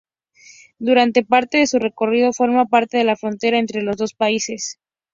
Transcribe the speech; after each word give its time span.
Durante 0.79 1.23
parte 1.23 1.59
de 1.59 1.67
su 1.67 1.77
recorrido 1.77 2.33
forma 2.33 2.65
parte 2.65 2.97
de 2.97 3.03
la 3.03 3.15
frontera 3.15 3.59
entre 3.59 3.83
los 3.83 3.97
dos 3.97 4.15
países. 4.15 4.79